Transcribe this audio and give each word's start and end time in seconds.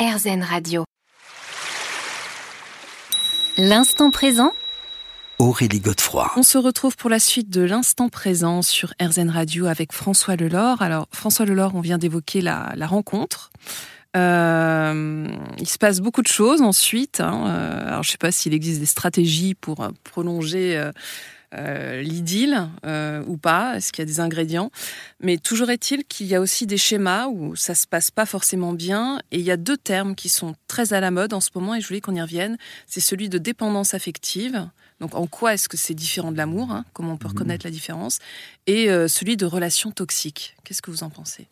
RZN 0.00 0.42
Radio. 0.42 0.84
L'instant 3.58 4.10
présent 4.10 4.52
Aurélie 5.38 5.80
Godefroy. 5.80 6.32
On 6.36 6.42
se 6.42 6.56
retrouve 6.56 6.96
pour 6.96 7.10
la 7.10 7.18
suite 7.18 7.50
de 7.50 7.60
l'instant 7.60 8.08
présent 8.08 8.62
sur 8.62 8.94
RZN 8.98 9.28
Radio 9.28 9.66
avec 9.66 9.92
François 9.92 10.36
Lelore. 10.36 10.80
Alors, 10.80 11.06
François 11.12 11.44
Lelore, 11.44 11.74
on 11.74 11.82
vient 11.82 11.98
d'évoquer 11.98 12.40
la, 12.40 12.72
rencontre. 12.86 13.50
Euh, 14.16 15.28
il 15.58 15.68
se 15.68 15.76
passe 15.76 16.00
beaucoup 16.00 16.22
de 16.22 16.28
choses 16.28 16.62
ensuite. 16.62 17.20
Hein. 17.20 17.44
Euh, 17.48 17.88
alors, 17.88 18.02
je 18.02 18.08
ne 18.08 18.12
sais 18.12 18.18
pas 18.18 18.32
s'il 18.32 18.54
existe 18.54 18.80
des 18.80 18.86
stratégies 18.86 19.54
pour 19.54 19.82
euh, 19.82 19.90
prolonger 20.04 20.78
euh, 20.78 20.92
l'idylle 21.52 22.68
euh, 22.84 23.24
ou 23.26 23.36
pas 23.36 23.76
Est-ce 23.76 23.92
qu'il 23.92 24.02
y 24.02 24.06
a 24.06 24.06
des 24.06 24.20
ingrédients? 24.20 24.70
Mais 25.20 25.36
toujours 25.36 25.70
est-il 25.70 26.04
qu'il 26.04 26.26
y 26.26 26.34
a 26.34 26.40
aussi 26.40 26.66
des 26.66 26.78
schémas 26.78 27.26
où 27.26 27.56
ça 27.56 27.74
se 27.74 27.86
passe 27.86 28.10
pas 28.10 28.26
forcément 28.26 28.72
bien. 28.72 29.20
Et 29.30 29.38
il 29.38 29.44
y 29.44 29.50
a 29.50 29.56
deux 29.56 29.76
termes 29.76 30.14
qui 30.14 30.28
sont 30.28 30.54
très 30.68 30.92
à 30.92 31.00
la 31.00 31.10
mode 31.10 31.32
en 31.32 31.40
ce 31.40 31.50
moment, 31.54 31.74
et 31.74 31.80
je 31.80 31.88
voulais 31.88 32.00
qu'on 32.00 32.14
y 32.14 32.22
revienne. 32.22 32.56
C'est 32.86 33.00
celui 33.00 33.28
de 33.28 33.38
dépendance 33.38 33.94
affective. 33.94 34.68
Donc 35.00 35.14
en 35.14 35.26
quoi 35.26 35.54
est-ce 35.54 35.68
que 35.68 35.76
c'est 35.76 35.94
différent 35.94 36.30
de 36.30 36.36
l'amour 36.36 36.70
hein 36.72 36.84
Comment 36.92 37.12
on 37.12 37.16
peut 37.16 37.28
mmh. 37.28 37.32
reconnaître 37.32 37.66
la 37.66 37.70
différence? 37.70 38.18
Et 38.66 38.90
euh, 38.90 39.08
celui 39.08 39.36
de 39.36 39.46
relation 39.46 39.90
toxique. 39.90 40.56
Qu'est-ce 40.64 40.82
que 40.82 40.90
vous 40.90 41.02
en 41.02 41.10
pensez? 41.10 41.46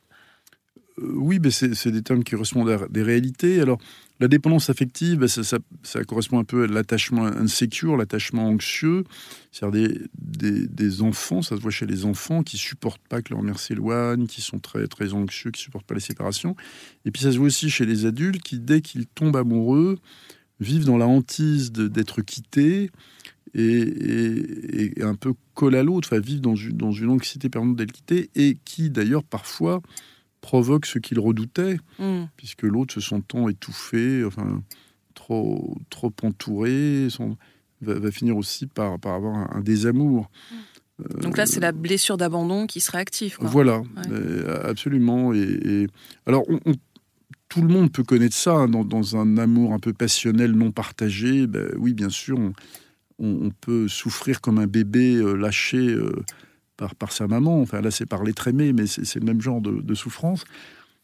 Oui, 1.01 1.39
mais 1.43 1.51
c'est 1.51 1.91
des 1.91 2.03
termes 2.03 2.25
qui 2.25 2.33
correspondent 2.33 2.71
à 2.71 2.89
des 2.89 3.03
réalités. 3.03 3.61
Alors, 3.61 3.79
la 4.21 4.29
dépendance 4.29 4.69
affective, 4.69 5.19
bah, 5.19 5.29
ça, 5.29 6.05
correspond 6.05 6.39
un 6.39 6.45
peu 6.45 6.65
à 6.65 6.67
l'attachement 6.67 7.25
insécure, 7.25 7.97
l'attachement 7.97 8.49
anxieux. 8.49 9.05
C'est-à-dire 9.53 9.89
des, 10.15 10.67
des, 10.67 11.03
enfants, 11.03 11.43
ça 11.43 11.57
se 11.57 11.61
voit 11.61 11.71
chez 11.71 11.87
les 11.87 12.05
enfants, 12.05 12.43
qui 12.43 12.57
supportent 12.57 13.07
pas 13.09 13.23
que 13.23 13.33
leur 13.33 13.43
mère 13.43 13.59
s'éloigne, 13.59 14.27
qui 14.27 14.41
sont 14.41 14.59
très, 14.59 14.87
très 14.89 15.13
anxieux, 15.13 15.51
qui 15.51 15.63
supportent 15.63 15.87
pas 15.87 15.95
la 15.95 16.01
séparation. 16.01 16.57
Et 17.05 17.11
puis 17.11 17.23
ça 17.23 17.33
se 17.33 17.39
voit 17.39 17.47
aussi 17.47 17.71
chez 17.71 17.87
les 17.87 18.07
adultes 18.07 18.43
qui, 18.43 18.59
dès 18.59 18.81
qu'ils 18.81 19.07
tombent 19.07 19.37
amoureux, 19.37 19.99
vivent 20.61 20.85
dans 20.85 20.99
la 20.99 21.07
hantise 21.07 21.71
d'être 21.71 22.23
quittés 22.23 22.91
et, 23.55 24.93
un 25.01 25.15
peu 25.15 25.35
collent 25.55 25.77
à 25.77 25.83
l'autre, 25.83 26.09
enfin, 26.11 26.21
vivent 26.21 26.41
dans 26.41 26.55
dans 26.73 26.93
une 26.93 27.11
anxiété 27.11 27.49
permanente 27.49 27.77
d'être 27.77 27.93
quittés 27.93 28.31
et 28.35 28.59
qui, 28.65 28.91
d'ailleurs, 28.91 29.25
parfois 29.25 29.81
provoque 30.41 30.87
ce 30.87 30.99
qu'il 30.99 31.19
redoutait, 31.21 31.79
mm. 31.99 32.25
puisque 32.37 32.63
l'autre 32.63 32.95
se 32.95 33.01
sentant 33.01 33.49
étouffé, 33.49 34.25
enfin 34.25 34.63
trop, 35.15 35.77
trop 35.91 36.13
entouré, 36.23 37.09
va, 37.81 38.11
finir 38.11 38.37
aussi 38.37 38.67
par, 38.67 38.99
par 38.99 39.15
avoir 39.15 39.55
un, 39.55 39.61
désamour. 39.61 40.31
Mm. 40.51 41.21
Donc 41.21 41.37
là, 41.37 41.47
c'est 41.47 41.61
la 41.61 41.73
blessure 41.73 42.17
d'abandon 42.17 42.67
qui 42.67 42.81
serait 42.81 42.99
active. 42.99 43.37
Voilà, 43.41 43.83
absolument. 44.65 45.33
Et, 45.33 45.87
alors, 46.27 46.45
tout 47.49 47.63
le 47.63 47.69
monde 47.69 47.93
peut 47.93 48.03
connaître 48.03 48.35
ça 48.35 48.55
hein, 48.55 48.69
dans, 48.69 49.17
un 49.17 49.39
amour 49.39 49.73
un 49.73 49.79
peu 49.79 49.93
passionnel, 49.93 50.53
non 50.53 50.73
partagé. 50.73 51.47
Ben, 51.47 51.69
oui, 51.79 51.95
bien 51.95 52.11
sûr, 52.11 52.39
on, 53.19 53.51
peut 53.61 53.89
souffrir 53.89 54.41
comme 54.41 54.59
un 54.59 54.67
bébé 54.67 55.17
euh, 55.17 55.35
lâché. 55.35 55.79
Euh, 55.79 56.13
par, 56.99 57.13
sa 57.13 57.27
maman. 57.27 57.61
Enfin, 57.61 57.81
là, 57.81 57.91
c'est 57.91 58.07
par 58.07 58.25
l'être 58.25 58.49
aimé, 58.49 58.73
mais 58.73 58.87
c'est 58.87 59.17
le 59.17 59.25
même 59.25 59.41
genre 59.41 59.61
de, 59.61 59.95
souffrance. 59.95 60.45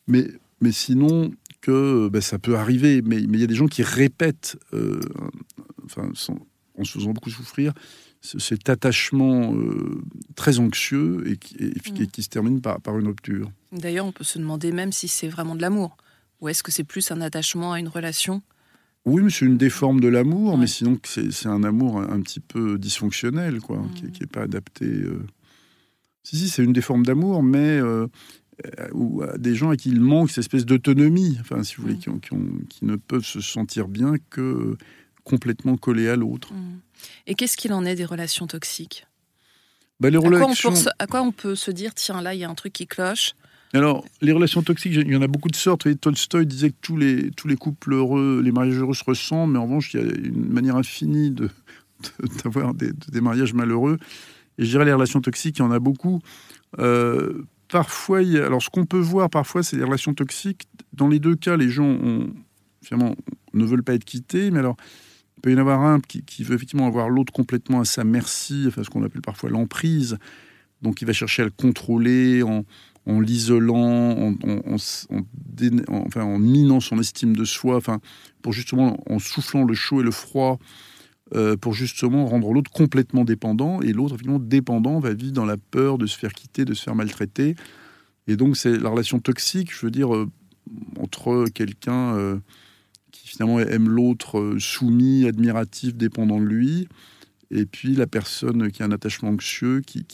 Mais, 0.06 0.26
mais 0.60 0.72
sinon, 0.72 1.32
que 1.60 2.08
ben, 2.08 2.20
ça 2.20 2.38
peut 2.38 2.56
arriver. 2.56 3.02
Mais 3.02 3.20
il 3.20 3.40
y 3.40 3.44
a 3.44 3.46
des 3.46 3.54
gens 3.54 3.66
qui 3.66 3.82
répètent, 3.82 4.56
euh, 4.72 5.00
enfin, 5.84 6.10
en 6.78 6.84
se 6.84 6.92
faisant 6.92 7.10
beaucoup 7.10 7.30
souffrir, 7.30 7.72
cet 8.20 8.70
attachement 8.70 9.54
euh, 9.54 10.02
très 10.34 10.58
anxieux 10.58 11.24
et 11.26 11.36
qui, 11.36 11.56
mmh. 11.56 12.06
qui, 12.06 12.22
se 12.22 12.28
termine 12.28 12.62
par, 12.62 12.80
par 12.80 12.98
une 12.98 13.06
rupture. 13.08 13.50
D'ailleurs, 13.72 14.06
on 14.06 14.12
peut 14.12 14.24
se 14.24 14.38
demander 14.38 14.72
même 14.72 14.92
si 14.92 15.08
c'est 15.08 15.28
vraiment 15.28 15.54
de 15.54 15.60
l'amour. 15.60 15.96
Ou 16.40 16.48
est-ce 16.48 16.62
que 16.62 16.72
c'est 16.72 16.84
plus 16.84 17.10
un 17.10 17.20
attachement 17.20 17.72
à 17.72 17.80
une 17.80 17.88
relation? 17.88 18.42
Oui, 19.04 19.22
mais 19.22 19.30
c'est 19.30 19.44
une 19.44 19.58
des 19.58 19.68
formes 19.68 20.00
de 20.00 20.08
l'amour, 20.08 20.56
mais 20.56 20.66
sinon 20.66 20.98
c'est 21.04 21.46
un 21.46 21.62
amour 21.62 22.00
un, 22.00 22.20
petit 22.22 22.40
peu 22.40 22.78
dysfonctionnel, 22.78 23.60
quoi, 23.60 23.82
qui 23.94 24.20
n'est 24.20 24.26
pas 24.26 24.42
adapté. 24.42 24.86
Euh, 24.86 25.26
si, 26.24 26.36
si, 26.36 26.48
c'est 26.48 26.64
une 26.64 26.72
des 26.72 26.80
formes 26.80 27.04
d'amour, 27.04 27.42
mais 27.42 27.78
euh, 27.78 28.08
ou 28.92 29.22
des 29.38 29.54
gens 29.54 29.70
à 29.70 29.76
qui 29.76 29.90
il 29.90 30.00
manque 30.00 30.30
cette 30.30 30.38
espèce 30.38 30.66
d'autonomie, 30.66 31.36
enfin, 31.40 31.62
si 31.62 31.76
vous 31.76 31.82
voulez, 31.82 31.94
mm. 31.94 32.66
qui, 32.68 32.84
ne 32.84 32.96
peuvent 32.96 33.24
se 33.24 33.40
sentir 33.40 33.88
bien 33.88 34.14
que 34.30 34.76
complètement 35.22 35.76
collés 35.76 36.08
à 36.08 36.16
l'autre. 36.16 36.52
Mm. 36.52 36.80
Et 37.26 37.34
qu'est-ce 37.34 37.56
qu'il 37.56 37.72
en 37.72 37.84
est 37.84 37.94
des 37.94 38.04
relations 38.04 38.46
toxiques? 38.46 39.06
Bah, 40.00 40.10
les 40.10 40.18
relations... 40.18 40.74
à, 40.98 41.06
quoi 41.06 41.22
on 41.22 41.32
peut 41.32 41.54
se 41.54 41.70
dire, 41.70 41.94
tiens, 41.94 42.20
là, 42.20 42.34
il 42.34 42.40
y 42.40 42.44
a 42.44 42.48
un 42.48 42.54
truc 42.54 42.72
qui 42.72 42.86
cloche? 42.86 43.34
Alors, 43.72 44.04
les 44.20 44.32
relations 44.32 44.62
toxiques, 44.62 44.94
il 44.94 45.10
y 45.10 45.16
en 45.16 45.22
a 45.22 45.26
beaucoup 45.26 45.48
de 45.48 45.56
sortes. 45.56 45.88
Tolstoy 46.00 46.46
disait 46.46 46.70
que 46.70 46.76
tous 46.80 46.96
les, 46.96 47.30
tous 47.32 47.48
les 47.48 47.56
couples 47.56 47.92
heureux, 47.92 48.40
les 48.42 48.52
mariages 48.52 48.78
heureux 48.78 48.94
se 48.94 49.02
ressemblent, 49.04 49.54
mais 49.54 49.58
en 49.58 49.64
revanche, 49.64 49.94
il 49.94 50.00
y 50.00 50.04
a 50.04 50.06
une 50.06 50.52
manière 50.52 50.76
infinie 50.76 51.34
d'avoir 52.44 52.72
de, 52.74 52.86
des, 52.86 52.92
des, 53.10 53.20
mariages 53.20 53.52
malheureux. 53.52 53.98
Et 54.58 54.64
je 54.64 54.70
dirais 54.70 54.84
les 54.84 54.92
relations 54.92 55.20
toxiques, 55.20 55.58
il 55.58 55.62
y 55.62 55.64
en 55.64 55.70
a 55.70 55.78
beaucoup. 55.78 56.20
Euh, 56.78 57.44
parfois, 57.68 58.18
alors 58.18 58.62
ce 58.62 58.70
qu'on 58.70 58.86
peut 58.86 59.00
voir 59.00 59.30
parfois, 59.30 59.62
c'est 59.62 59.76
des 59.76 59.84
relations 59.84 60.14
toxiques. 60.14 60.68
Dans 60.92 61.08
les 61.08 61.18
deux 61.18 61.34
cas, 61.34 61.56
les 61.56 61.68
gens 61.68 61.84
ont, 61.84 62.32
finalement, 62.82 63.14
ne 63.52 63.64
veulent 63.64 63.82
pas 63.82 63.94
être 63.94 64.04
quittés, 64.04 64.50
mais 64.50 64.60
alors 64.60 64.76
il 65.36 65.40
peut 65.40 65.52
y 65.52 65.54
en 65.54 65.58
avoir 65.58 65.82
un 65.82 66.00
qui, 66.00 66.44
veut 66.44 66.54
effectivement 66.54 66.86
avoir 66.86 67.08
l'autre 67.08 67.32
complètement 67.32 67.80
à 67.80 67.84
sa 67.84 68.04
merci, 68.04 68.64
enfin, 68.68 68.84
ce 68.84 68.90
qu'on 68.90 69.02
appelle 69.02 69.22
parfois 69.22 69.50
l'emprise. 69.50 70.18
Donc 70.82 71.00
il 71.02 71.06
va 71.06 71.12
chercher 71.12 71.42
à 71.42 71.44
le 71.46 71.50
contrôler 71.50 72.42
en, 72.42 72.64
l'isolant, 73.20 74.34
en, 74.34 74.34
en 76.16 76.38
minant 76.38 76.80
son 76.80 76.98
estime 76.98 77.36
de 77.36 77.44
soi, 77.44 77.76
enfin, 77.76 78.00
pour 78.42 78.52
justement 78.52 78.98
en 79.10 79.18
soufflant 79.18 79.64
le 79.64 79.74
chaud 79.74 80.00
et 80.00 80.04
le 80.04 80.10
froid 80.10 80.58
euh, 81.34 81.56
pour 81.56 81.72
justement 81.72 82.26
rendre 82.26 82.52
l'autre 82.52 82.70
complètement 82.70 83.24
dépendant, 83.24 83.80
et 83.80 83.92
l'autre, 83.92 84.18
finalement, 84.18 84.38
dépendant, 84.38 85.00
va 85.00 85.14
vivre 85.14 85.32
dans 85.32 85.46
la 85.46 85.56
peur 85.56 85.96
de 85.96 86.06
se 86.06 86.18
faire 86.18 86.34
quitter, 86.34 86.66
de 86.66 86.74
se 86.74 86.82
faire 86.82 86.94
maltraiter. 86.94 87.56
Et 88.26 88.36
donc, 88.36 88.58
c'est 88.58 88.76
la 88.76 88.90
relation 88.90 89.20
toxique, 89.20 89.74
je 89.74 89.86
veux 89.86 89.90
dire, 89.90 90.14
euh, 90.14 90.30
entre 90.98 91.46
quelqu'un 91.48 92.14
euh, 92.14 92.38
qui 93.10 93.28
finalement 93.28 93.58
aime 93.58 93.88
l'autre 93.88 94.56
soumis, 94.58 95.26
admiratif, 95.26 95.94
dépendant 95.94 96.38
de 96.38 96.44
lui, 96.44 96.88
et 97.50 97.64
puis 97.64 97.94
la 97.94 98.06
personne 98.06 98.70
qui 98.70 98.82
a 98.82 98.86
un 98.86 98.92
attachement 98.92 99.30
anxieux, 99.30 99.80
qui, 99.80 100.06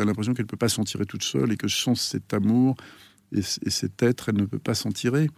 a 0.00 0.04
l'impression 0.04 0.34
qu'elle 0.34 0.46
ne 0.46 0.48
peut 0.48 0.56
pas 0.56 0.68
s'en 0.68 0.82
tirer 0.82 1.06
toute 1.06 1.22
seule, 1.22 1.52
et 1.52 1.56
que 1.56 1.68
sans 1.68 1.94
cet 1.94 2.34
amour 2.34 2.74
et, 3.32 3.40
et 3.40 3.70
cet 3.70 4.02
être, 4.02 4.30
elle 4.30 4.36
ne 4.36 4.46
peut 4.46 4.58
pas 4.58 4.74
s'en 4.74 4.90
tirer. 4.90 5.28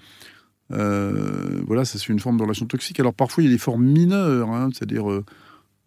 Euh, 0.72 1.62
voilà, 1.66 1.84
ça 1.84 1.98
c'est 1.98 2.08
une 2.08 2.18
forme 2.18 2.38
de 2.38 2.42
relation 2.42 2.66
toxique. 2.66 3.00
Alors 3.00 3.14
parfois 3.14 3.42
il 3.42 3.46
y 3.46 3.50
a 3.50 3.52
des 3.52 3.58
formes 3.58 3.84
mineures, 3.84 4.50
hein, 4.50 4.70
c'est-à-dire 4.72 5.10
euh, 5.10 5.24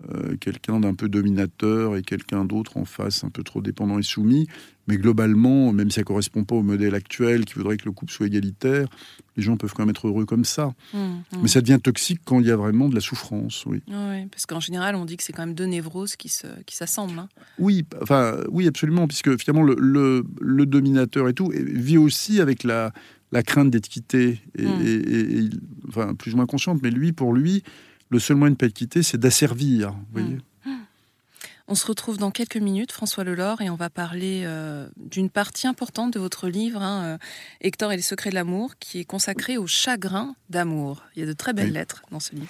euh, 0.10 0.38
quelqu'un 0.38 0.80
d'un 0.80 0.94
peu 0.94 1.10
dominateur 1.10 1.98
et 1.98 2.04
quelqu'un 2.04 2.46
d'autre 2.46 2.78
en 2.78 2.86
face 2.86 3.26
un 3.26 3.30
peu 3.30 3.44
trop 3.44 3.62
dépendant 3.62 4.00
et 4.00 4.04
soumis. 4.04 4.48
Mais 4.88 4.98
globalement, 4.98 5.74
même 5.74 5.92
si 5.92 5.96
ça 5.96 6.04
correspond 6.04 6.46
pas 6.46 6.56
au 6.56 6.64
modèle 6.64 6.96
actuel 6.96 7.44
qui 7.46 7.56
voudrait 7.56 7.76
que 7.76 7.86
le 7.86 7.92
couple 7.92 8.12
soit 8.12 8.26
égalitaire, 8.26 8.88
les 9.36 9.44
gens 9.44 9.58
peuvent 9.58 9.74
quand 9.74 9.84
même 9.84 9.90
être 9.92 10.08
heureux 10.08 10.26
comme 10.26 10.46
ça. 10.46 10.74
Mmh, 10.94 10.98
mmh. 10.98 11.22
Mais 11.42 11.48
ça 11.50 11.62
devient 11.62 11.80
toxique 11.84 12.22
quand 12.24 12.40
il 12.40 12.48
y 12.48 12.52
a 12.52 12.56
vraiment 12.56 12.88
de 12.88 12.96
la 12.96 13.02
souffrance, 13.02 13.66
oui. 13.66 13.84
oui 13.88 14.26
parce 14.32 14.46
qu'en 14.46 14.62
général, 14.62 14.96
on 14.96 15.06
dit 15.06 15.18
que 15.18 15.24
c'est 15.24 15.34
quand 15.34 15.46
même 15.46 15.54
deux 15.54 15.66
névroses 15.66 16.16
qui 16.16 16.30
s'assemblent. 16.30 17.14
Qui 17.14 17.20
hein. 17.20 17.30
Oui, 17.60 17.86
enfin, 18.02 18.38
oui, 18.50 18.68
absolument, 18.68 19.06
puisque 19.06 19.38
finalement 19.38 19.64
le, 19.64 20.24
le 20.40 20.66
dominateur 20.66 21.28
et 21.28 21.34
tout 21.34 21.52
vit 21.54 21.98
aussi 21.98 22.40
avec 22.40 22.64
la 22.64 22.94
la 23.32 23.44
crainte 23.44 23.70
d'être 23.70 23.88
quitté, 23.88 24.42
et, 24.58 24.66
hmm. 24.66 25.50
enfin, 25.88 26.16
plus 26.16 26.34
ou 26.34 26.38
moins 26.38 26.46
consciente, 26.46 26.80
mais 26.82 26.90
lui, 26.90 27.12
pour 27.12 27.34
lui, 27.34 27.64
le 28.10 28.20
seul 28.20 28.38
moyen 28.38 28.52
de 28.52 28.56
ne 28.56 28.58
pas 28.58 28.66
être 28.66 28.74
quitté, 28.74 29.04
c'est 29.04 29.18
d'asservir. 29.18 29.94
voyez 30.12 30.38
hmm. 30.38 30.40
On 31.72 31.76
se 31.76 31.86
retrouve 31.86 32.18
dans 32.18 32.32
quelques 32.32 32.58
minutes, 32.58 32.92
François 32.92 33.24
Lelore, 33.24 33.62
et 33.62 33.70
on 33.70 33.76
va 33.76 33.92
parler 33.92 34.42
euh, 34.44 34.88
d'une 34.98 35.30
partie 35.30 35.68
importante 35.68 36.12
de 36.12 36.20
votre 36.20 36.48
livre, 36.48 36.82
hein, 36.82 37.04
euh, 37.04 37.18
Hector 37.62 37.92
et 37.92 37.96
les 37.96 38.02
secrets 38.02 38.32
de 38.32 38.36
l'amour, 38.36 38.74
qui 38.80 39.00
est 39.00 39.06
consacré 39.06 39.58
au 39.58 39.68
chagrin 39.68 40.36
d'amour. 40.50 41.04
Il 41.16 41.20
y 41.20 41.24
a 41.24 41.28
de 41.28 41.34
très 41.34 41.54
belles 41.54 41.72
lettres 41.72 42.02
dans 42.10 42.20
ce 42.20 42.34
livre. 42.34 42.50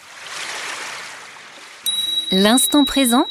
L'instant 2.32 2.86
présent 2.86 3.26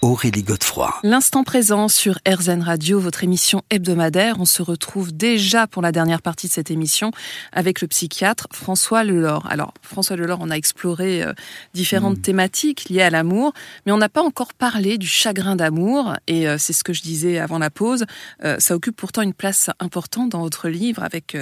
Aurélie 0.00 0.44
Godefroy. 0.44 0.94
L'instant 1.02 1.42
présent 1.42 1.88
sur 1.88 2.20
RZN 2.26 2.62
Radio, 2.62 3.00
votre 3.00 3.24
émission 3.24 3.62
hebdomadaire. 3.68 4.36
On 4.38 4.44
se 4.44 4.62
retrouve 4.62 5.12
déjà 5.12 5.66
pour 5.66 5.82
la 5.82 5.90
dernière 5.90 6.22
partie 6.22 6.46
de 6.46 6.52
cette 6.52 6.70
émission 6.70 7.10
avec 7.52 7.80
le 7.80 7.88
psychiatre 7.88 8.46
François 8.52 9.02
Lelore. 9.02 9.46
Alors, 9.50 9.74
François 9.82 10.14
Lelore, 10.14 10.38
on 10.40 10.50
a 10.50 10.54
exploré 10.54 11.24
euh, 11.24 11.32
différentes 11.74 12.18
hmm. 12.18 12.22
thématiques 12.22 12.88
liées 12.88 13.02
à 13.02 13.10
l'amour, 13.10 13.52
mais 13.86 13.92
on 13.92 13.98
n'a 13.98 14.08
pas 14.08 14.22
encore 14.22 14.54
parlé 14.54 14.98
du 14.98 15.08
chagrin 15.08 15.56
d'amour. 15.56 16.14
Et 16.28 16.48
euh, 16.48 16.58
c'est 16.58 16.72
ce 16.72 16.84
que 16.84 16.92
je 16.92 17.02
disais 17.02 17.38
avant 17.38 17.58
la 17.58 17.70
pause. 17.70 18.04
Euh, 18.44 18.60
ça 18.60 18.76
occupe 18.76 18.94
pourtant 18.94 19.22
une 19.22 19.34
place 19.34 19.68
importante 19.80 20.30
dans 20.30 20.42
votre 20.42 20.68
livre 20.68 21.02
avec 21.02 21.36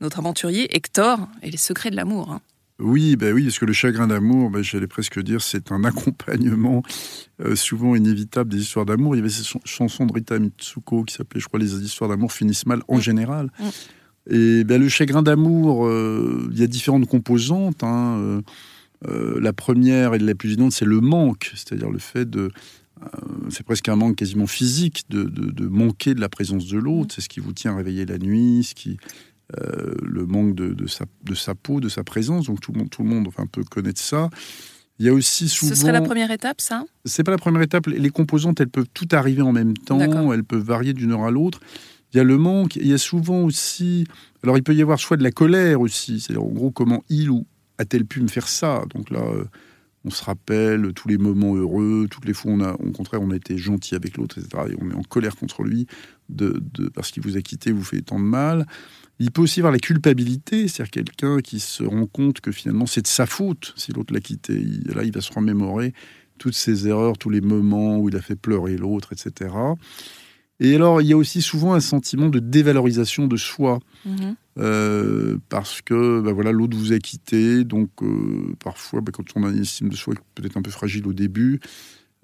notre 0.00 0.20
aventurier 0.20 0.74
Hector 0.74 1.18
et 1.42 1.50
les 1.50 1.58
secrets 1.58 1.90
de 1.90 1.96
l'amour. 1.96 2.40
Oui, 2.80 3.16
ben 3.16 3.34
oui, 3.34 3.44
parce 3.44 3.58
que 3.58 3.64
le 3.64 3.72
chagrin 3.72 4.06
d'amour, 4.06 4.50
ben, 4.50 4.62
j'allais 4.62 4.86
presque 4.86 5.20
dire, 5.20 5.42
c'est 5.42 5.72
un 5.72 5.82
accompagnement 5.84 6.82
euh, 7.40 7.56
souvent 7.56 7.96
inévitable 7.96 8.50
des 8.50 8.58
histoires 8.60 8.86
d'amour. 8.86 9.16
Il 9.16 9.18
y 9.18 9.20
avait 9.20 9.30
cette 9.30 9.48
chanson 9.64 10.06
de 10.06 10.12
Rita 10.12 10.38
Mitsuko 10.38 11.02
qui 11.02 11.14
s'appelait, 11.14 11.40
je 11.40 11.46
crois, 11.46 11.58
Les 11.58 11.74
histoires 11.74 12.08
d'amour 12.08 12.32
finissent 12.32 12.66
mal 12.66 12.82
en 12.86 12.98
mm. 12.98 13.00
général. 13.00 13.50
Mm. 13.58 13.64
Et 14.30 14.64
ben, 14.64 14.80
le 14.80 14.88
chagrin 14.88 15.22
d'amour, 15.22 15.86
euh, 15.86 16.48
il 16.52 16.58
y 16.58 16.62
a 16.62 16.66
différentes 16.68 17.06
composantes. 17.08 17.82
hein. 17.82 18.42
Euh, 19.08 19.40
la 19.40 19.52
première 19.52 20.14
et 20.14 20.18
la 20.18 20.34
plus 20.34 20.48
évidente, 20.50 20.72
c'est 20.72 20.84
le 20.84 21.00
manque, 21.00 21.52
c'est-à-dire 21.54 21.90
le 21.90 22.00
fait 22.00 22.28
de. 22.28 22.50
c'est 23.48 23.62
presque 23.64 23.88
un 23.88 23.94
manque 23.94 24.16
quasiment 24.16 24.48
physique 24.48 25.04
de, 25.08 25.22
de- 25.22 25.52
de 25.52 25.66
manquer 25.68 26.14
de 26.14 26.20
la 26.20 26.28
présence 26.28 26.66
de 26.66 26.78
l'autre. 26.78 27.14
C'est 27.14 27.20
ce 27.20 27.28
qui 27.28 27.38
vous 27.38 27.52
tient 27.52 27.76
réveillé 27.76 28.06
la 28.06 28.18
nuit, 28.18 28.64
ce 28.64 28.74
qui, 28.74 28.96
euh, 29.56 29.94
le 30.02 30.26
manque 30.26 30.54
de, 30.54 30.74
de 30.74 30.86
sa, 30.86 31.06
de 31.24 31.34
sa 31.34 31.54
peau, 31.54 31.80
de 31.80 31.88
sa 31.88 32.04
présence. 32.04 32.46
Donc 32.46 32.60
tout 32.60 32.72
le 32.72 32.78
monde, 32.78 32.90
tout 32.90 33.02
le 33.02 33.08
monde 33.08 33.28
enfin, 33.28 33.46
peut 33.46 33.64
connaître 33.64 34.00
ça. 34.00 34.28
Il 34.98 35.06
y 35.06 35.08
a 35.08 35.12
aussi 35.12 35.48
souvent. 35.48 35.74
Ce 35.74 35.80
serait 35.80 35.92
la 35.92 36.00
première 36.00 36.30
étape, 36.32 36.60
ça? 36.60 36.84
C'est 37.04 37.22
pas 37.22 37.30
la 37.30 37.38
première 37.38 37.62
étape. 37.62 37.86
Les 37.86 38.10
composantes, 38.10 38.60
elles 38.60 38.68
peuvent 38.68 38.88
tout 38.92 39.06
arriver 39.12 39.42
en 39.42 39.52
même 39.52 39.76
temps. 39.76 40.32
Elles 40.32 40.44
peuvent 40.44 40.64
varier 40.64 40.92
d'une 40.92 41.12
heure 41.12 41.24
à 41.24 41.30
l'autre. 41.30 41.60
Il 42.12 42.16
y 42.16 42.20
a 42.20 42.24
le 42.24 42.36
manque. 42.36 42.74
Il 42.76 42.88
y 42.88 42.92
a 42.92 42.98
souvent 42.98 43.42
aussi. 43.42 44.06
Alors, 44.42 44.56
il 44.56 44.64
peut 44.64 44.74
y 44.74 44.82
avoir 44.82 44.98
soit 44.98 45.16
de 45.16 45.22
la 45.22 45.30
colère 45.30 45.80
aussi. 45.80 46.18
C'est-à-dire, 46.18 46.42
en 46.42 46.48
gros, 46.48 46.72
comment 46.72 47.04
il 47.08 47.30
ou 47.30 47.46
a-t-elle 47.78 48.06
pu 48.06 48.20
me 48.20 48.28
faire 48.28 48.48
ça? 48.48 48.82
Donc 48.92 49.10
là, 49.10 49.20
euh, 49.20 49.44
on 50.08 50.10
se 50.10 50.24
rappelle 50.24 50.92
tous 50.94 51.06
les 51.06 51.18
moments 51.18 51.54
heureux, 51.54 52.06
toutes 52.10 52.24
les 52.24 52.32
fois 52.32 52.50
on 52.52 52.60
a, 52.60 52.72
au 52.72 52.90
contraire, 52.92 53.20
on 53.20 53.30
a 53.30 53.36
été 53.36 53.58
gentil 53.58 53.94
avec 53.94 54.16
l'autre, 54.16 54.38
etc. 54.38 54.64
Et 54.70 54.74
on 54.80 54.90
est 54.90 54.94
en 54.94 55.02
colère 55.02 55.36
contre 55.36 55.62
lui 55.62 55.86
de, 56.30 56.62
parce 56.94 57.10
qu'il 57.10 57.22
vous 57.22 57.36
a 57.36 57.42
quitté, 57.42 57.72
vous 57.72 57.84
fait 57.84 58.00
tant 58.00 58.18
de 58.18 58.24
mal. 58.24 58.66
Il 59.18 59.30
peut 59.30 59.42
aussi 59.42 59.60
avoir 59.60 59.72
la 59.72 59.78
culpabilité, 59.78 60.66
c'est-à-dire 60.66 60.90
quelqu'un 60.90 61.40
qui 61.40 61.60
se 61.60 61.82
rend 61.82 62.06
compte 62.06 62.40
que 62.40 62.52
finalement 62.52 62.86
c'est 62.86 63.02
de 63.02 63.06
sa 63.06 63.26
faute 63.26 63.74
si 63.76 63.92
l'autre 63.92 64.14
l'a 64.14 64.20
quitté. 64.20 64.54
Là, 64.86 65.04
il 65.04 65.12
va 65.12 65.20
se 65.20 65.32
remémorer 65.32 65.92
toutes 66.38 66.54
ses 66.54 66.88
erreurs, 66.88 67.18
tous 67.18 67.30
les 67.30 67.40
moments 67.42 67.98
où 67.98 68.08
il 68.08 68.16
a 68.16 68.22
fait 68.22 68.36
pleurer 68.36 68.76
l'autre, 68.78 69.12
etc. 69.12 69.50
Et 70.60 70.74
alors, 70.74 71.02
il 71.02 71.08
y 71.08 71.12
a 71.12 71.16
aussi 71.16 71.42
souvent 71.42 71.74
un 71.74 71.80
sentiment 71.80 72.28
de 72.30 72.38
dévalorisation 72.38 73.26
de 73.26 73.36
soi, 73.36 73.80
Mhm. 74.04 74.36
Euh, 74.58 75.36
parce 75.48 75.82
que 75.82 76.20
bah 76.20 76.32
voilà, 76.32 76.50
l'autre 76.50 76.76
vous 76.76 76.92
a 76.92 76.98
quitté, 76.98 77.64
donc 77.64 77.90
euh, 78.02 78.54
parfois, 78.62 79.00
bah, 79.00 79.12
quand 79.14 79.24
on 79.36 79.44
a 79.44 79.50
une 79.50 79.60
estime 79.60 79.88
de 79.88 79.96
soi 79.96 80.14
peut-être 80.34 80.56
un 80.56 80.62
peu 80.62 80.70
fragile 80.70 81.06
au 81.06 81.12
début, 81.12 81.60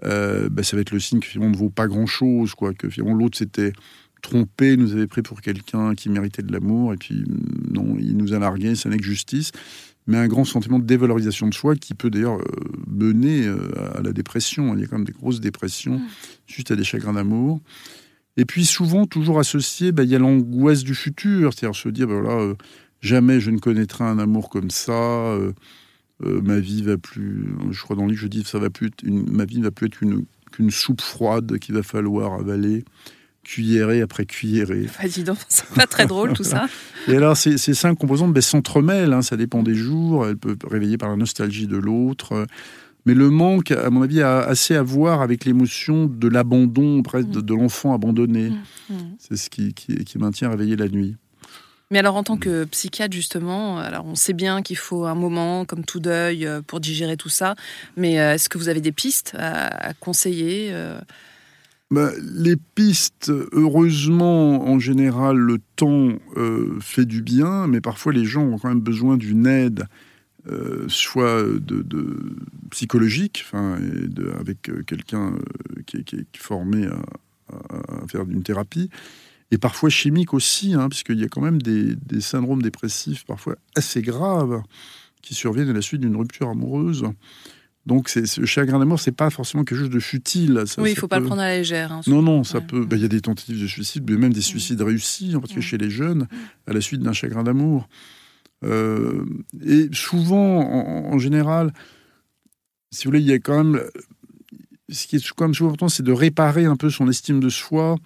euh, 0.04 0.48
bah, 0.48 0.64
ça 0.64 0.76
va 0.76 0.82
être 0.82 0.90
le 0.90 0.98
signe 0.98 1.20
que 1.20 1.26
finalement 1.26 1.52
on 1.54 1.56
ne 1.56 1.56
vaut 1.56 1.70
pas 1.70 1.86
grand-chose, 1.86 2.54
quoi, 2.54 2.74
que 2.74 2.88
finalement 2.88 3.14
l'autre 3.14 3.38
s'était 3.38 3.72
trompé, 4.20 4.76
nous 4.76 4.92
avait 4.92 5.06
pris 5.06 5.22
pour 5.22 5.42
quelqu'un 5.42 5.94
qui 5.94 6.08
méritait 6.08 6.42
de 6.42 6.52
l'amour, 6.52 6.92
et 6.92 6.96
puis 6.96 7.22
mm, 7.22 7.72
non, 7.72 7.96
il 8.00 8.16
nous 8.16 8.32
a 8.32 8.40
largué, 8.40 8.74
ça 8.74 8.88
n'est 8.88 8.98
que 8.98 9.04
justice. 9.04 9.52
Mais 10.06 10.18
un 10.18 10.28
grand 10.28 10.44
sentiment 10.44 10.78
de 10.78 10.84
dévalorisation 10.84 11.48
de 11.48 11.54
soi 11.54 11.76
qui 11.76 11.94
peut 11.94 12.10
d'ailleurs 12.10 12.38
mener 12.86 13.48
à 13.94 14.02
la 14.02 14.12
dépression. 14.12 14.74
Il 14.74 14.82
y 14.82 14.84
a 14.84 14.86
quand 14.86 14.98
même 14.98 15.06
des 15.06 15.14
grosses 15.14 15.40
dépressions 15.40 15.98
suite 16.46 16.70
à 16.70 16.76
des 16.76 16.84
chagrins 16.84 17.14
d'amour. 17.14 17.62
Et 18.36 18.44
puis 18.44 18.64
souvent, 18.66 19.06
toujours 19.06 19.38
associé, 19.38 19.92
bah, 19.92 20.02
il 20.02 20.10
y 20.10 20.14
a 20.16 20.18
l'angoisse 20.18 20.82
du 20.82 20.94
futur, 20.94 21.52
c'est-à-dire 21.52 21.76
se 21.76 21.88
dire, 21.88 22.08
bah, 22.08 22.14
voilà, 22.20 22.40
euh, 22.40 22.54
jamais 23.00 23.38
je 23.40 23.50
ne 23.50 23.58
connaîtrai 23.58 24.04
un 24.04 24.18
amour 24.18 24.48
comme 24.50 24.70
ça, 24.70 24.92
euh, 24.92 25.52
euh, 26.24 26.40
ma 26.42 26.58
vie 26.58 26.82
va 26.82 26.96
plus, 26.96 27.46
je 27.70 27.80
crois 27.82 27.94
dans 27.96 28.02
le 28.04 28.10
livre, 28.10 28.20
je 28.22 28.26
dis, 28.28 28.42
ça 28.44 28.58
va 28.58 28.70
plus 28.70 28.88
être 28.88 29.02
une- 29.04 29.30
ma 29.30 29.44
vie 29.44 29.58
ne 29.58 29.64
va 29.64 29.70
plus 29.70 29.86
être 29.86 30.02
une- 30.02 30.24
qu'une 30.52 30.70
soupe 30.70 31.00
froide 31.00 31.58
qu'il 31.58 31.74
va 31.74 31.82
falloir 31.82 32.34
avaler, 32.34 32.84
cuillerée 33.44 34.00
après 34.00 34.24
cuillerée. 34.24 34.86
Bah, 35.00 35.08
dis 35.08 35.22
donc, 35.24 35.38
c'est 35.48 35.68
pas 35.70 35.86
très 35.86 36.06
drôle 36.06 36.32
tout 36.32 36.44
ça. 36.44 36.66
Et 37.08 37.16
alors, 37.16 37.36
ces, 37.36 37.58
ces 37.58 37.74
cinq 37.74 37.94
composantes 37.96 38.32
ben, 38.32 38.40
s'entremêlent, 38.40 39.12
hein, 39.12 39.22
ça 39.22 39.36
dépend 39.36 39.62
des 39.62 39.74
jours, 39.74 40.26
elles 40.26 40.36
peuvent 40.38 40.56
réveiller 40.68 40.96
par 40.96 41.08
la 41.10 41.16
nostalgie 41.16 41.66
de 41.66 41.76
l'autre. 41.76 42.46
Mais 43.06 43.14
le 43.14 43.30
manque, 43.30 43.70
à 43.70 43.90
mon 43.90 44.02
avis, 44.02 44.22
a 44.22 44.40
assez 44.40 44.74
à 44.74 44.82
voir 44.82 45.20
avec 45.20 45.44
l'émotion 45.44 46.06
de 46.06 46.28
l'abandon, 46.28 47.02
presque 47.02 47.28
de, 47.28 47.40
de 47.40 47.54
l'enfant 47.54 47.92
abandonné. 47.94 48.50
Mhm. 48.88 49.16
C'est 49.18 49.36
ce 49.36 49.50
qui, 49.50 49.74
qui, 49.74 50.04
qui 50.04 50.18
maintient 50.18 50.48
réveillé 50.50 50.76
la 50.76 50.88
nuit. 50.88 51.16
Mais 51.90 51.98
alors, 51.98 52.16
en 52.16 52.24
tant 52.24 52.38
que 52.38 52.64
psychiatre, 52.64 53.14
justement, 53.14 53.78
alors 53.78 54.06
on 54.06 54.14
sait 54.14 54.32
bien 54.32 54.62
qu'il 54.62 54.78
faut 54.78 55.04
un 55.04 55.14
moment, 55.14 55.64
comme 55.64 55.84
tout 55.84 56.00
deuil, 56.00 56.46
euh, 56.46 56.62
pour 56.62 56.80
digérer 56.80 57.16
tout 57.16 57.28
ça. 57.28 57.54
Mais 57.96 58.18
euh, 58.18 58.34
est-ce 58.34 58.48
que 58.48 58.56
vous 58.58 58.68
avez 58.68 58.80
des 58.80 58.90
pistes 58.90 59.36
à, 59.38 59.88
à 59.88 59.94
conseiller 59.94 60.70
euh? 60.72 60.98
Ben, 61.90 62.10
les 62.18 62.56
pistes, 62.56 63.30
heureusement, 63.52 64.66
en 64.66 64.78
général, 64.78 65.36
le 65.36 65.58
temps 65.76 66.08
euh, 66.36 66.76
fait 66.80 67.04
du 67.04 67.22
bien, 67.22 67.66
mais 67.66 67.80
parfois 67.80 68.12
les 68.12 68.24
gens 68.24 68.42
ont 68.42 68.58
quand 68.58 68.70
même 68.70 68.80
besoin 68.80 69.16
d'une 69.16 69.46
aide, 69.46 69.84
euh, 70.50 70.84
soit 70.88 71.42
de, 71.42 71.82
de 71.82 72.36
psychologique, 72.70 73.44
enfin, 73.46 73.78
avec 74.38 74.68
euh, 74.68 74.82
quelqu'un 74.86 75.32
euh, 75.32 75.82
qui, 75.86 75.98
est- 75.98 76.04
qui 76.04 76.16
est 76.16 76.26
formé 76.36 76.86
à, 76.86 76.96
faire 78.08 78.22
une 78.22 78.42
thérapie, 78.42 78.88
et 79.50 79.58
parfois 79.58 79.88
chimique 79.90 80.34
aussi, 80.34 80.74
hein, 80.74 80.88
puisqu'il 80.88 81.20
y 81.20 81.24
a 81.24 81.28
quand 81.28 81.40
même 81.42 81.60
des, 81.62 81.94
des 81.94 82.20
syndromes 82.20 82.62
dépressifs 82.62 83.24
parfois 83.24 83.56
assez 83.76 84.02
graves 84.02 84.62
qui 85.22 85.34
surviennent 85.34 85.68
à 85.68 85.72
la 85.74 85.82
suite 85.82 86.00
d'une 86.00 86.16
rupture 86.16 86.48
amoureuse. 86.48 87.04
Donc, 87.86 88.08
c'est, 88.08 88.26
ce 88.26 88.44
chagrin 88.46 88.78
d'amour, 88.78 88.98
c'est 88.98 89.12
pas 89.12 89.28
forcément 89.30 89.62
quelque 89.62 89.78
chose 89.78 89.90
de 89.90 90.00
futile. 90.00 90.62
Ça- 90.66 90.80
Oui, 90.82 90.92
il 90.92 90.96
faut 90.96 91.06
pas 91.06 91.18
le 91.20 91.26
prendre 91.26 91.42
à 91.42 91.48
la 91.48 91.58
légère. 91.58 91.92
hein, 91.92 92.00
non, 92.06 92.22
non, 92.22 92.42
ça 92.42 92.58
Ouais. 92.58 92.64
peut. 92.66 92.84
bah, 92.86 92.96
Il 92.96 93.02
y 93.02 93.04
a 93.04 93.08
des 93.08 93.20
tentatives 93.20 93.60
de 93.60 93.66
suicide, 93.66 94.04
mais 94.10 94.16
même 94.16 94.32
des 94.32 94.40
suicides 94.40 94.80
réussis, 94.80 95.36
en 95.36 95.40
particulier 95.40 95.66
chez 95.66 95.78
les 95.78 95.90
jeunes, 95.90 96.26
à 96.66 96.72
la 96.72 96.80
suite 96.80 97.02
d'un 97.02 97.12
chagrin 97.12 97.42
d'amour. 97.44 97.88
Euh, 98.62 99.24
et 99.66 99.88
souvent, 99.92 100.60
en, 101.12 101.18
général, 101.18 101.72
si 102.90 103.04
vous 103.04 103.10
voulez, 103.10 103.20
il 103.20 103.26
y 103.26 103.32
a 103.32 103.38
quand 103.38 103.62
même. 103.62 103.82
Ce 104.90 105.06
qui 105.06 105.16
est 105.16 105.32
quand 105.34 105.46
même 105.46 105.54
souvent 105.54 105.70
important, 105.70 105.88
c'est 105.88 106.02
de 106.02 106.12
réparer 106.12 106.66
un 106.66 106.76
peu 106.76 106.90
son 106.90 107.08
estime 107.08 107.40
de 107.40 107.48
soi 107.48 107.96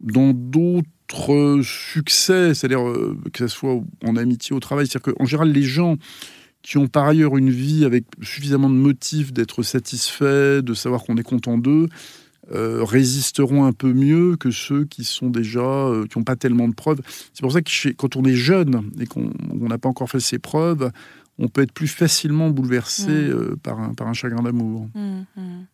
dans 0.00 0.32
d'autres 0.32 1.60
succès, 1.62 2.54
c'est-à-dire 2.54 2.86
euh, 2.86 3.18
que 3.32 3.46
ce 3.46 3.56
soit 3.56 3.80
en 4.04 4.16
amitié, 4.16 4.54
au 4.54 4.60
travail. 4.60 4.86
C'est-à-dire 4.86 5.14
qu'en 5.14 5.24
général, 5.24 5.52
les 5.52 5.62
gens 5.62 5.96
qui 6.62 6.78
ont 6.78 6.86
par 6.86 7.06
ailleurs 7.06 7.36
une 7.36 7.50
vie 7.50 7.84
avec 7.84 8.04
suffisamment 8.20 8.70
de 8.70 8.74
motifs 8.74 9.32
d'être 9.32 9.62
satisfaits, 9.62 10.60
de 10.62 10.74
savoir 10.74 11.02
qu'on 11.02 11.16
est 11.16 11.22
content 11.24 11.58
d'eux, 11.58 11.88
euh, 12.50 12.82
résisteront 12.82 13.64
un 13.64 13.72
peu 13.72 13.92
mieux 13.92 14.36
que 14.36 14.50
ceux 14.50 14.84
qui 14.84 15.04
sont 15.04 15.30
déjà 15.30 15.60
euh, 15.60 16.06
qui 16.06 16.18
n'ont 16.18 16.24
pas 16.24 16.36
tellement 16.36 16.66
de 16.68 16.74
preuves. 16.74 17.00
C'est 17.32 17.42
pour 17.42 17.52
ça 17.52 17.62
que 17.62 17.70
chez- 17.70 17.94
quand 17.94 18.16
on 18.16 18.24
est 18.24 18.34
jeune 18.34 18.90
et 19.00 19.06
qu'on 19.06 19.30
on 19.50 19.68
n'a 19.68 19.78
pas 19.78 19.88
encore 19.88 20.10
fait 20.10 20.18
ses 20.20 20.38
preuves, 20.40 20.90
on 21.38 21.48
peut 21.48 21.62
être 21.62 21.72
plus 21.72 21.88
facilement 21.88 22.50
bouleversé 22.50 23.06
Mm. 23.10 23.30
euh, 23.30 23.56
par, 23.62 23.80
un, 23.80 23.94
par 23.94 24.08
un 24.08 24.12
chagrin 24.12 24.42
d'amour. 24.42 24.88
Mhm, 24.94 25.24
mhm. 25.36 25.66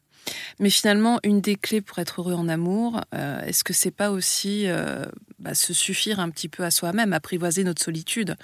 Mais 0.61 0.69
finalement, 0.69 1.21
une 1.25 1.41
des 1.41 1.57
clés 1.57 1.81
pour 1.81 1.99
être 2.01 2.21
heureux 2.21 2.35
en 2.35 2.49
amour, 2.49 3.01
euh, 3.15 3.41
est-ce 3.47 3.65
que 3.65 3.73
c'est 3.73 3.91
pas 3.91 4.11
aussi 4.11 4.65
euh, 4.67 5.07
bah, 5.39 5.55
se 5.55 5.73
suffire 5.73 6.21
un 6.21 6.29
petit 6.29 6.49
peu 6.51 6.65
à 6.65 6.71
soi-même, 6.71 7.15
apprivoiser 7.15 7.65
notre 7.65 7.83
solitude? 7.83 8.37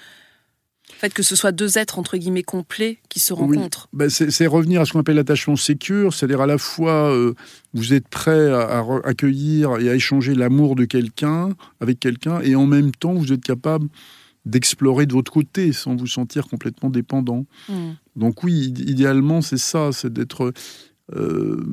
Le 0.93 0.99
fait 0.99 1.13
que 1.13 1.23
ce 1.23 1.35
soit 1.35 1.51
deux 1.51 1.77
êtres 1.77 1.99
entre 1.99 2.15
guillemets 2.17 2.43
complets 2.43 2.99
qui 3.09 3.19
se 3.19 3.33
Oui. 3.33 3.57
rencontrent. 3.57 3.87
Ben, 3.91 4.09
c'est 4.09 4.47
revenir 4.47 4.81
à 4.81 4.85
ce 4.85 4.93
qu'on 4.93 4.99
appelle 4.99 5.15
l'attachement 5.17 5.55
sécure, 5.55 6.13
c'est-à-dire 6.13 6.41
à 6.41 6.47
la 6.47 6.57
fois 6.57 7.11
euh, 7.11 7.33
vous 7.73 7.93
êtes 7.93 8.07
prêt 8.07 8.49
à, 8.51 8.83
accueillir 9.03 9.77
et 9.79 9.89
à 9.89 9.95
échanger 9.95 10.35
l'amour 10.35 10.75
de 10.75 10.85
quelqu'un 10.85 11.49
avec 11.81 11.99
quelqu'un, 11.99 12.39
et 12.41 12.55
en 12.55 12.65
même 12.65 12.91
temps 12.91 13.13
vous 13.13 13.33
êtes 13.33 13.43
capable 13.43 13.87
d'explorer 14.45 15.05
de 15.07 15.13
votre 15.13 15.31
côté 15.31 15.73
sans 15.73 15.95
vous 15.95 16.07
sentir 16.07 16.47
complètement 16.47 16.89
dépendant. 16.91 17.45
Mhm. 17.67 17.95
Donc 18.15 18.43
oui, 18.43 18.67
id- 18.67 18.87
idéalement, 18.89 19.41
c'est 19.41 19.57
ça, 19.57 19.91
c'est 19.91 20.13
d'être... 20.13 20.53
euh, 21.15 21.63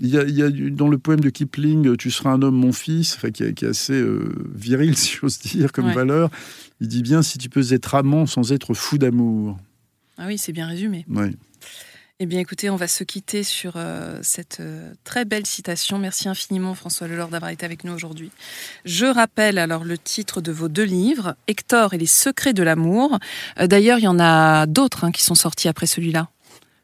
il 0.00 0.08
y, 0.08 0.18
a, 0.18 0.22
il 0.24 0.34
y 0.36 0.42
a 0.42 0.50
du- 0.50 0.70
dans 0.70 0.88
le 0.88 0.98
poème 0.98 1.20
de 1.20 1.30
Kipling, 1.30 1.96
Tu 1.96 2.10
seras 2.10 2.30
un 2.30 2.42
homme, 2.42 2.56
mon 2.56 2.72
fils, 2.72 3.14
enfin, 3.16 3.30
qui, 3.30 3.44
est, 3.44 3.54
qui 3.54 3.64
est 3.64 3.68
assez 3.68 3.92
euh, 3.94 4.34
viril, 4.54 4.96
si 4.98 5.16
j'ose 5.20 5.38
dire, 5.38 5.72
comme 5.72 5.86
Ouais. 5.86 5.94
valeur. 5.94 6.30
Il 6.80 6.88
dit 6.88 7.02
bien, 7.02 7.22
si 7.22 7.38
tu 7.38 7.48
peux 7.48 7.72
être 7.72 7.94
amant 7.94 8.26
sans 8.26 8.52
être 8.52 8.74
fou 8.74 8.98
d'amour. 8.98 9.56
Ah 10.18 10.26
oui, 10.26 10.36
c'est 10.38 10.52
bien 10.52 10.66
résumé. 10.66 11.04
Ouais. 11.08 11.30
Eh 12.20 12.26
bien, 12.26 12.38
écoutez, 12.38 12.70
on 12.70 12.76
va 12.76 12.86
se 12.86 13.02
quitter 13.02 13.42
sur 13.42 13.72
euh, 13.76 14.20
cette 14.22 14.58
euh, 14.60 14.92
très 15.02 15.24
belle 15.24 15.46
citation. 15.46 15.98
Merci 15.98 16.28
infiniment, 16.28 16.74
François 16.74 17.08
Lelord, 17.08 17.28
d'avoir 17.28 17.50
été 17.50 17.66
avec 17.66 17.82
nous 17.82 17.92
aujourd'hui. 17.92 18.30
Je 18.84 19.06
rappelle 19.06 19.58
alors 19.58 19.82
le 19.84 19.98
titre 19.98 20.40
de 20.40 20.52
vos 20.52 20.68
deux 20.68 20.84
livres, 20.84 21.34
Hector 21.48 21.92
et 21.92 21.98
les 21.98 22.06
secrets 22.06 22.52
de 22.52 22.62
l'amour. 22.62 23.18
Euh, 23.60 23.66
D'ailleurs, 23.66 23.98
il 23.98 24.04
y 24.04 24.08
en 24.08 24.20
a 24.20 24.66
d'autres 24.66 25.02
hein, 25.04 25.10
qui 25.10 25.24
sont 25.24 25.34
sortis 25.34 25.66
après 25.66 25.86
celui-là. 25.86 26.28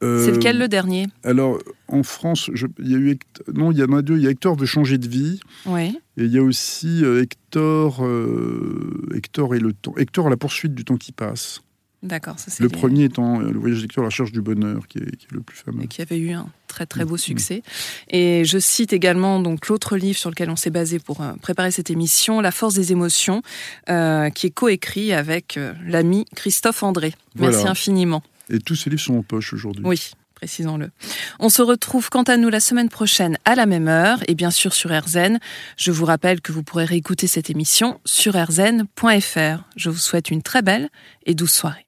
C'est 0.02 0.06
Euh, 0.06 0.30
lequel 0.32 0.58
le 0.58 0.66
dernier? 0.66 1.08
Alors, 1.24 1.58
en 1.88 2.02
France, 2.02 2.50
il 2.78 2.90
y 2.90 2.94
a 2.94 2.98
eu 2.98 3.18
non, 3.52 3.70
il 3.70 3.78
y 3.78 3.82
en 3.82 3.92
a 3.92 4.00
deux. 4.00 4.16
Il 4.16 4.22
y 4.22 4.26
a 4.26 4.30
Hector 4.30 4.56
veut 4.56 4.64
changer 4.66 4.96
de 4.96 5.06
vie, 5.06 5.40
Oui. 5.66 5.98
et 6.16 6.24
il 6.24 6.32
y 6.32 6.38
a 6.38 6.42
aussi 6.42 7.04
euh, 7.04 7.22
Hector, 7.22 8.02
euh, 8.02 9.08
Hector 9.14 9.54
et 9.54 9.58
le 9.58 9.72
temps. 9.74 9.94
Hector 9.98 10.26
à 10.26 10.30
la 10.30 10.36
poursuite 10.38 10.74
du 10.74 10.84
temps 10.84 10.96
qui 10.96 11.12
passe. 11.12 11.60
D'accord, 12.02 12.38
ça 12.38 12.50
c'est 12.50 12.62
Le 12.62 12.70
les- 12.70 12.74
premier 12.78 13.04
étant 13.04 13.42
euh, 13.42 13.50
le 13.50 13.58
voyage 13.58 13.82
d'Hector 13.82 14.00
à 14.02 14.04
la 14.04 14.08
recherche 14.08 14.32
du 14.32 14.40
bonheur, 14.40 14.88
qui 14.88 14.96
est, 15.00 15.16
qui 15.16 15.26
est 15.26 15.34
le 15.34 15.40
plus 15.40 15.58
fameux. 15.58 15.82
et 15.82 15.86
qui 15.86 16.00
avait 16.00 16.16
eu 16.16 16.30
un 16.32 16.48
très 16.66 16.86
très 16.86 17.04
Mm. 17.04 17.08
beau 17.08 17.18
succès. 17.18 17.62
Et 18.08 18.46
je 18.46 18.58
cite 18.58 18.94
également 18.94 19.38
donc 19.38 19.68
l'autre 19.68 19.98
livre 19.98 20.16
sur 20.18 20.30
lequel 20.30 20.48
on 20.48 20.56
s'est 20.56 20.70
basé 20.70 20.98
pour 20.98 21.20
euh, 21.20 21.32
préparer 21.42 21.70
cette 21.72 21.90
émission, 21.90 22.40
La 22.40 22.52
force 22.52 22.72
des 22.72 22.90
émotions, 22.92 23.42
euh, 23.90 24.30
qui 24.30 24.46
est 24.46 24.50
coécrit 24.50 25.12
avec 25.12 25.58
l'ami 25.86 26.24
Christophe 26.34 26.82
André. 26.82 27.12
Merci 27.38 27.66
infiniment. 27.68 28.22
Et 28.50 28.58
tous 28.58 28.74
ces 28.74 28.90
livres 28.90 29.02
sont 29.02 29.16
en 29.16 29.22
poche 29.22 29.52
aujourd'hui. 29.52 29.84
Oui, 29.84 30.10
précisons-le. 30.34 30.90
On 31.38 31.48
se 31.48 31.62
retrouve 31.62 32.10
quant 32.10 32.24
à 32.24 32.36
nous 32.36 32.48
la 32.48 32.60
semaine 32.60 32.88
prochaine 32.88 33.38
à 33.44 33.54
la 33.54 33.66
même 33.66 33.88
heure 33.88 34.18
et 34.28 34.34
bien 34.34 34.50
sûr 34.50 34.72
sur 34.72 34.90
RZN. 34.90 35.38
Je 35.76 35.90
vous 35.90 36.04
rappelle 36.04 36.40
que 36.40 36.52
vous 36.52 36.62
pourrez 36.62 36.84
réécouter 36.84 37.26
cette 37.26 37.50
émission 37.50 38.00
sur 38.04 38.34
rzn.fr. 38.34 39.64
Je 39.76 39.90
vous 39.90 39.98
souhaite 39.98 40.30
une 40.30 40.42
très 40.42 40.62
belle 40.62 40.88
et 41.26 41.34
douce 41.34 41.54
soirée. 41.54 41.86